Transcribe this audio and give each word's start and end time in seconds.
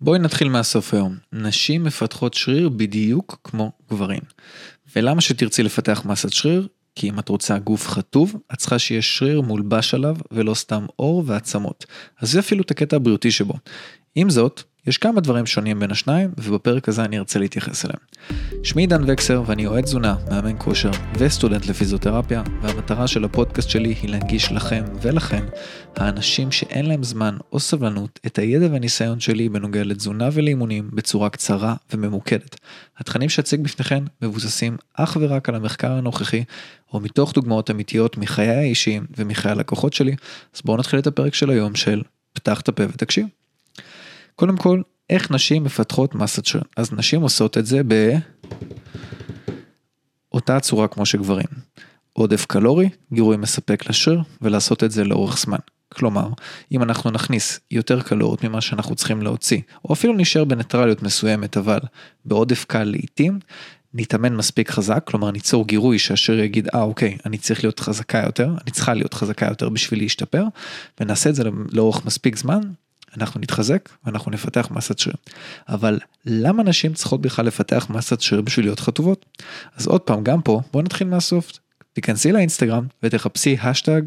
בואי 0.00 0.18
נתחיל 0.18 0.48
מהסוף 0.48 0.94
היום. 0.94 1.16
נשים 1.32 1.84
מפתחות 1.84 2.34
שריר 2.34 2.68
בדיוק 2.68 3.40
כמו 3.44 3.72
גברים. 3.90 4.20
ולמה 4.96 5.20
שתרצי 5.20 5.62
לפתח 5.62 6.02
מסת 6.04 6.32
שריר? 6.32 6.68
כי 6.94 7.08
אם 7.10 7.18
את 7.18 7.28
רוצה 7.28 7.58
גוף 7.58 7.88
חטוב, 7.88 8.36
את 8.52 8.58
צריכה 8.58 8.78
שיהיה 8.78 9.02
שריר 9.02 9.40
מולבש 9.40 9.94
עליו 9.94 10.16
ולא 10.30 10.54
סתם 10.54 10.86
עור 10.96 11.22
ועצמות. 11.26 11.86
אז 12.20 12.30
זה 12.30 12.38
אפילו 12.38 12.62
את 12.62 12.70
הקטע 12.70 12.96
הבריאותי 12.96 13.30
שבו. 13.30 13.54
עם 14.14 14.30
זאת, 14.30 14.62
יש 14.86 14.98
כמה 14.98 15.20
דברים 15.20 15.46
שונים 15.46 15.80
בין 15.80 15.90
השניים, 15.90 16.30
ובפרק 16.38 16.88
הזה 16.88 17.04
אני 17.04 17.18
ארצה 17.18 17.38
להתייחס 17.38 17.84
אליהם. 17.84 17.98
שמי 18.62 18.82
עידן 18.82 19.02
וקסר 19.06 19.42
ואני 19.46 19.66
אוהד 19.66 19.84
תזונה, 19.84 20.16
מאמן 20.30 20.54
כושר 20.58 20.90
וסטודנט 21.18 21.66
לפיזיותרפיה, 21.66 22.42
והמטרה 22.62 23.06
של 23.06 23.24
הפודקאסט 23.24 23.68
שלי 23.70 23.94
היא 24.02 24.10
להנגיש 24.10 24.52
לכם 24.52 24.84
ולכן, 25.02 25.44
האנשים 25.96 26.52
שאין 26.52 26.86
להם 26.86 27.02
זמן 27.02 27.36
או 27.52 27.60
סבלנות, 27.60 28.20
את 28.26 28.38
הידע 28.38 28.66
והניסיון 28.72 29.20
שלי 29.20 29.48
בנוגע 29.48 29.84
לתזונה 29.84 30.28
ולאימונים 30.32 30.90
בצורה 30.92 31.30
קצרה 31.30 31.74
וממוקדת. 31.92 32.56
התכנים 32.98 33.28
שאציג 33.28 33.60
בפניכם 33.60 34.04
מבוססים 34.22 34.76
אך 34.94 35.16
ורק 35.20 35.48
על 35.48 35.54
המחקר 35.54 35.92
הנוכחי, 35.92 36.44
או 36.92 37.00
מתוך 37.00 37.32
דוגמאות 37.32 37.70
אמיתיות 37.70 38.18
מחיי 38.18 38.48
האישיים 38.48 39.06
ומחיי 39.16 39.50
הלקוחות 39.50 39.92
שלי, 39.92 40.16
אז 40.54 40.60
בואו 40.64 40.76
נתחיל 40.76 40.98
את 40.98 41.06
הפרק 41.06 41.34
של 41.34 41.50
היום 41.50 41.74
של 41.74 42.02
פתח 42.32 42.60
את 42.60 42.68
הפה 42.68 42.84
ותקשיב. 42.84 43.26
קודם 44.36 44.56
כל, 44.56 44.82
איך 45.10 45.30
נשים 45.30 45.64
מפתחות 45.64 46.14
מסת 46.14 46.44
שריר? 46.44 46.64
אז 46.76 46.92
נשים 46.92 47.22
עושות 47.22 47.58
את 47.58 47.66
זה 47.66 47.80
באותה 50.30 50.60
צורה 50.60 50.88
כמו 50.88 51.06
שגברים. 51.06 51.46
עודף 52.12 52.46
קלורי, 52.46 52.88
גירוי 53.12 53.36
מספק 53.36 53.88
לשריר, 53.90 54.22
ולעשות 54.42 54.84
את 54.84 54.90
זה 54.90 55.04
לאורך 55.04 55.38
זמן. 55.38 55.58
כלומר, 55.94 56.28
אם 56.72 56.82
אנחנו 56.82 57.10
נכניס 57.10 57.60
יותר 57.70 58.00
קלוריות 58.00 58.44
ממה 58.44 58.60
שאנחנו 58.60 58.94
צריכים 58.94 59.22
להוציא, 59.22 59.60
או 59.84 59.94
אפילו 59.94 60.12
נשאר 60.16 60.44
בניטרליות 60.44 61.02
מסוימת, 61.02 61.56
אבל 61.56 61.78
בעודף 62.24 62.64
קל 62.64 62.84
לעיתים, 62.84 63.38
נתאמן 63.94 64.36
מספיק 64.36 64.70
חזק, 64.70 65.04
כלומר 65.04 65.30
ניצור 65.30 65.66
גירוי 65.66 65.98
שהשריר 65.98 66.40
יגיד, 66.40 66.68
אה 66.74 66.82
אוקיי, 66.82 67.16
אני 67.26 67.38
צריך 67.38 67.64
להיות 67.64 67.80
חזקה 67.80 68.22
יותר, 68.26 68.48
אני 68.62 68.70
צריכה 68.70 68.94
להיות 68.94 69.14
חזקה 69.14 69.46
יותר 69.46 69.68
בשביל 69.68 70.00
להשתפר, 70.00 70.44
ונעשה 71.00 71.30
את 71.30 71.34
זה 71.34 71.42
לאורך 71.72 72.04
מספיק 72.04 72.36
זמן, 72.36 72.60
אנחנו 73.18 73.40
נתחזק 73.40 73.88
ואנחנו 74.04 74.30
נפתח 74.30 74.68
מסת 74.70 74.98
שריר. 74.98 75.16
אבל 75.68 75.98
למה 76.26 76.62
נשים 76.62 76.94
צריכות 76.94 77.20
בכלל 77.20 77.46
לפתח 77.46 77.86
מסת 77.90 78.20
שריר 78.20 78.42
בשביל 78.42 78.66
להיות 78.66 78.80
חטובות? 78.80 79.26
אז 79.76 79.86
עוד 79.86 80.00
פעם, 80.00 80.24
גם 80.24 80.42
פה, 80.42 80.60
בואו 80.72 80.84
נתחיל 80.84 81.06
מהסוף. 81.06 81.52
תיכנסי 81.92 82.32
לאינסטגרם 82.32 82.86
ותחפשי 83.02 83.56
השטג 83.62 84.02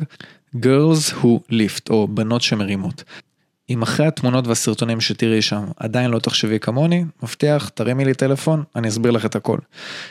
girls 0.55 1.14
who 1.22 1.27
lift 1.52 1.89
או 1.89 2.08
בנות 2.08 2.41
שמרימות. 2.41 3.03
אם 3.69 3.81
אחרי 3.81 4.07
התמונות 4.07 4.47
והסרטונים 4.47 5.01
שתראי 5.01 5.41
שם 5.41 5.65
עדיין 5.77 6.11
לא 6.11 6.19
תחשבי 6.19 6.59
כמוני, 6.59 7.05
מבטיח, 7.23 7.69
תרימי 7.69 8.05
לי 8.05 8.13
טלפון, 8.13 8.63
אני 8.75 8.87
אסביר 8.87 9.11
לך 9.11 9.25
את 9.25 9.35
הכל. 9.35 9.57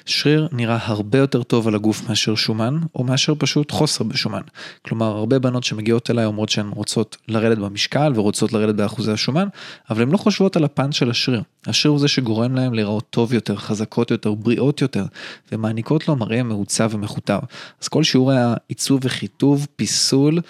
שריר 0.07 0.49
נראה 0.53 0.79
הרבה 0.83 1.19
יותר 1.19 1.43
טוב 1.43 1.69
על 1.69 1.75
הגוף 1.75 2.09
מאשר 2.09 2.35
שומן, 2.35 2.79
או 2.95 3.05
מאשר 3.05 3.33
פשוט 3.39 3.71
חוסר 3.71 4.05
בשומן. 4.05 4.41
כלומר, 4.83 5.07
הרבה 5.07 5.39
בנות 5.39 5.65
שמגיעות 5.65 6.11
אליי 6.11 6.25
אומרות 6.25 6.49
שהן 6.49 6.69
רוצות 6.69 7.17
לרדת 7.29 7.59
במשקל 7.59 8.13
ורוצות 8.15 8.53
לרדת 8.53 8.75
באחוזי 8.75 9.13
השומן, 9.13 9.49
אבל 9.91 10.03
הן 10.03 10.11
לא 10.11 10.17
חושבות 10.17 10.57
על 10.57 10.65
הפן 10.65 10.93
של 10.93 11.11
השריר. 11.11 11.43
השריר 11.67 11.93
הוא 11.93 12.01
זה 12.01 12.09
שגורם 12.09 12.55
להם 12.55 12.75
להיראות 12.75 13.05
טוב 13.11 13.35
יותר, 13.35 13.57
חזקות 13.57 14.11
יותר, 14.11 14.35
בריאות 14.35 14.81
יותר, 14.81 15.05
ומעניקות 15.53 16.09
לו 16.09 16.17
מראה 16.17 16.43
מעוצב 16.43 16.91
ומחוטב. 16.93 17.39
אז 17.83 17.89
כל 17.89 18.03
שיעורי 18.03 18.37
העיצוב 18.39 19.01
וחיטוב, 19.03 19.67
פיסול, 19.77 20.41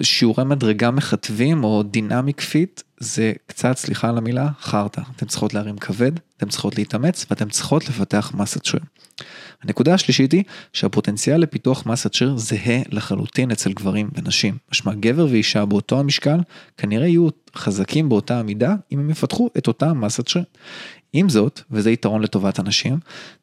שיעורי 0.00 0.44
מדרגה 0.44 0.90
מחטבים 0.90 1.64
או 1.64 1.82
dynamic 1.82 2.40
fit 2.40 2.82
זה 2.98 3.32
קצת, 3.46 3.76
סליחה 3.76 4.08
על 4.08 4.18
המילה, 4.18 4.48
חרטא. 4.60 5.02
אתן 5.16 5.26
צריכות 5.26 5.54
להרים 5.54 5.78
כבד, 5.78 6.12
אתן 6.36 6.48
צריכות 6.48 6.78
להתאמץ 6.78 7.26
ואתן 7.30 7.48
צריכות 7.48 7.88
לפתח 7.88 8.32
מסת 8.34 8.64
שריר. 8.64 8.82
הנקודה 9.62 9.94
השלישית 9.94 10.32
היא 10.32 10.44
שהפוטנציאל 10.72 11.40
לפיתוח 11.40 11.86
מסת 11.86 12.14
שריר 12.14 12.36
זהה 12.36 12.82
לחלוטין 12.90 13.50
אצל 13.50 13.72
גברים 13.72 14.10
ונשים. 14.14 14.56
משמע 14.72 14.94
גבר 14.94 15.26
ואישה 15.30 15.64
באותו 15.64 16.00
המשקל 16.00 16.38
כנראה 16.76 17.06
יהיו 17.06 17.28
חזקים 17.56 18.08
באותה 18.08 18.38
המידה 18.38 18.74
אם 18.92 18.98
הם 18.98 19.10
יפתחו 19.10 19.50
את 19.58 19.66
אותה 19.66 19.92
מסת 19.92 20.28
שריר. 20.28 20.44
עם 21.12 21.28
זאת, 21.28 21.60
וזה 21.70 21.90
יתרון 21.90 22.22
לטובת 22.22 22.58
הנשים, 22.58 22.98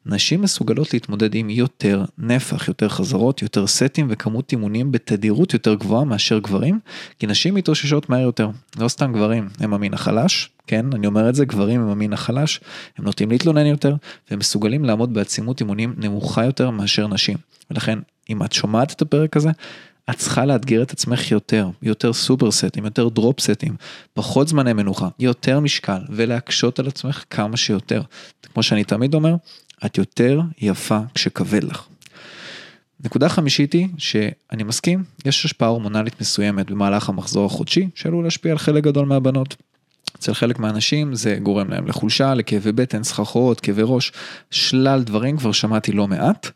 נשים 0.06 0.42
מסוגלות 0.42 0.94
להתמודד 0.94 1.34
עם 1.34 1.50
יותר 1.50 2.04
נפח, 2.18 2.68
יותר 2.68 2.88
חזרות, 2.88 3.42
יותר 3.42 3.66
סטים 3.66 4.06
וכמות 4.10 4.52
אימונים 4.52 4.92
בתדירות 4.92 5.52
יותר 5.52 5.74
גבוהה 5.74 6.04
מאשר 6.04 6.38
גברים, 6.38 6.78
כי 7.18 7.26
נשים 7.26 7.54
מתאוששות 7.54 8.10
מהר 8.10 8.20
יותר. 8.20 8.50
לא 8.78 8.88
סתם 8.88 9.12
גברים, 9.12 9.48
הם 9.60 9.74
המין 9.74 9.94
החלש, 9.94 10.50
כן, 10.66 10.86
אני 10.94 11.06
אומר 11.06 11.28
את 11.28 11.34
זה, 11.34 11.44
גברים 11.44 11.80
הם 11.80 11.88
המין 11.88 12.12
החלש, 12.12 12.60
הם 12.98 13.04
נוטים 13.04 13.30
להתלונן 13.30 13.66
יותר, 13.66 13.94
והם 14.30 14.38
מסוגלים 14.38 14.84
לעמוד 14.84 15.14
בעצימות 15.14 15.60
אימונים 15.60 15.94
נמוכה 16.04 16.44
יותר 16.44 16.70
מאשר 16.70 17.06
נשים. 17.06 17.36
ולכן, 17.70 17.98
אם 18.30 18.42
את 18.42 18.52
שומעת 18.52 18.92
את 18.92 19.02
הפרק 19.02 19.36
הזה, 19.36 19.50
את 20.10 20.16
צריכה 20.16 20.44
לאתגר 20.44 20.82
את 20.82 20.90
עצמך 20.90 21.30
יותר, 21.30 21.68
יותר 21.82 22.12
סופר 22.12 22.50
סטים, 22.50 22.84
יותר 22.84 23.08
דרופ 23.08 23.40
סטים, 23.40 23.76
פחות 24.14 24.48
זמני 24.48 24.72
מנוחה, 24.72 25.08
יותר 25.18 25.60
משקל, 25.60 25.98
ולהקשות 26.10 26.78
על 26.78 26.88
עצמך 26.88 27.24
כמה 27.30 27.56
שיותר. 27.56 28.02
כמו 28.54 28.62
שאני 28.62 28.84
תמיד 28.84 29.14
אומר, 29.14 29.34
את 29.86 29.98
יותר 29.98 30.40
יפה 30.60 31.00
כשכבד 31.14 31.64
לך. 31.64 31.86
נקודה 33.04 33.28
חמישית 33.28 33.72
היא 33.72 33.88
שאני 33.98 34.62
מסכים, 34.62 35.04
יש 35.24 35.44
השפעה 35.44 35.68
הורמונלית 35.68 36.20
מסוימת 36.20 36.70
במהלך 36.70 37.08
המחזור 37.08 37.46
החודשי 37.46 37.88
שעלול 37.94 38.24
להשפיע 38.24 38.52
על 38.52 38.58
חלק 38.58 38.84
גדול 38.84 39.06
מהבנות. 39.06 39.56
אצל 40.24 40.34
חלק 40.34 40.58
מהאנשים 40.58 41.14
זה 41.14 41.38
גורם 41.42 41.70
להם 41.70 41.86
לחולשה, 41.86 42.34
לכאבי 42.34 42.72
בטן, 42.72 43.02
סחרחורות, 43.02 43.60
כאבי 43.60 43.82
ראש, 43.84 44.12
שלל 44.50 45.02
דברים 45.02 45.36
כבר 45.36 45.52
שמעתי 45.52 45.92
לא 45.92 46.08
מעט. 46.08 46.46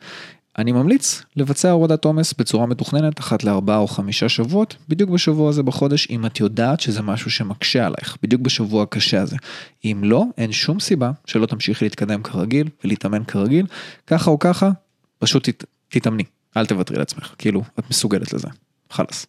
אני 0.58 0.72
ממליץ 0.72 1.22
לבצע 1.36 1.70
הורדת 1.70 2.04
עומס 2.04 2.34
בצורה 2.38 2.66
מתוכננת 2.66 3.20
אחת 3.20 3.44
לארבעה 3.44 3.78
או 3.78 3.86
חמישה 3.86 4.28
שבועות, 4.28 4.76
בדיוק 4.88 5.10
בשבוע 5.10 5.48
הזה 5.48 5.62
בחודש, 5.62 6.10
אם 6.10 6.26
את 6.26 6.40
יודעת 6.40 6.80
שזה 6.80 7.02
משהו 7.02 7.30
שמקשה 7.30 7.86
עלייך, 7.86 8.16
בדיוק 8.22 8.42
בשבוע 8.42 8.82
הקשה 8.82 9.20
הזה. 9.20 9.36
אם 9.84 10.00
לא, 10.04 10.24
אין 10.38 10.52
שום 10.52 10.80
סיבה 10.80 11.10
שלא 11.26 11.46
תמשיכי 11.46 11.84
להתקדם 11.84 12.22
כרגיל 12.22 12.68
ולהתאמן 12.84 13.24
כרגיל, 13.24 13.66
ככה 14.06 14.30
או 14.30 14.38
ככה, 14.38 14.70
פשוט 15.18 15.48
תת, 15.48 15.64
תתאמני, 15.88 16.24
אל 16.56 16.66
תוותרי 16.66 16.98
לעצמך, 16.98 17.34
כאילו, 17.38 17.62
את 17.78 17.90
מסוגלת 17.90 18.32
לזה, 18.32 18.48
חלאס. 18.90 19.26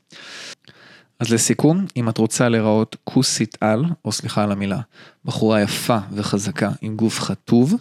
אז 1.19 1.34
לסיכום, 1.34 1.85
אם 1.97 2.09
את 2.09 2.18
רוצה 2.18 2.50
להיראות 2.50 2.96
כוסית 3.03 3.57
על, 3.62 3.85
או 4.06 4.12
סליחה 4.12 4.44
על 4.44 4.52
המילה, 4.52 4.80
בחורה 5.25 5.62
יפה 5.62 5.97
וחזקה 6.12 6.72
עם 6.81 6.96
גוף 6.96 7.19
חטוב, 7.19 7.74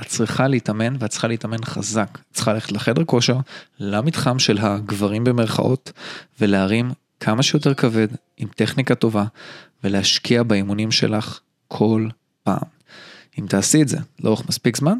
את 0.00 0.06
צריכה 0.06 0.48
להתאמן 0.48 0.96
ואת 0.98 1.10
צריכה 1.10 1.28
להתאמן 1.28 1.64
חזק. 1.64 2.18
את 2.30 2.34
צריכה 2.34 2.52
ללכת 2.52 2.72
לחדר 2.72 3.04
כושר, 3.04 3.36
למתחם 3.78 4.38
של 4.38 4.58
הגברים 4.58 5.24
במרכאות, 5.24 5.92
ולהרים 6.40 6.90
כמה 7.20 7.42
שיותר 7.42 7.74
כבד, 7.74 8.08
עם 8.36 8.48
טכניקה 8.56 8.94
טובה, 8.94 9.24
ולהשקיע 9.84 10.42
באימונים 10.42 10.90
שלך 10.90 11.40
כל 11.68 12.08
פעם. 12.42 12.77
אם 13.38 13.46
תעשי 13.46 13.82
את 13.82 13.88
זה 13.88 13.98
לאורך 14.24 14.48
מספיק 14.48 14.76
זמן, 14.76 14.98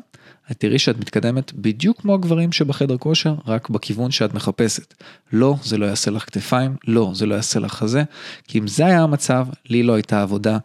את 0.51 0.57
תראי 0.61 0.79
שאת 0.79 0.99
מתקדמת 0.99 1.53
בדיוק 1.53 2.01
כמו 2.01 2.15
הגברים 2.15 2.53
שבחדר 2.53 2.97
כושר, 2.97 3.35
רק 3.47 3.71
בכיוון 3.71 4.11
שאת 4.11 4.35
מחפשת. 4.35 4.95
לא, 5.33 5.55
זה 5.63 5.79
לא 5.79 5.87
יעשה 5.87 6.11
לך 6.11 6.25
כתפיים, 6.25 6.77
לא, 6.87 7.11
זה 7.15 7.27
לא 7.27 7.35
יעשה 7.35 7.61
לך 7.61 7.73
חזה, 7.73 8.03
כי 8.49 8.59
אם 8.59 8.67
זה 8.67 8.87
היה 8.87 9.03
המצב, 9.03 9.47
לי 9.69 9.83
לא 9.83 9.95
הייתה 9.95 10.23
עבודה. 10.23 10.59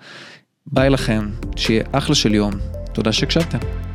ביי 0.67 0.89
לכם, 0.89 1.29
שיהיה 1.55 1.83
אחלה 1.91 2.15
של 2.15 2.33
יום, 2.33 2.53
תודה 2.93 3.11
שהקשבתם. 3.11 3.92